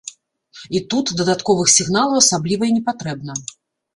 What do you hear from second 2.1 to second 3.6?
асабліва і не патрэбна.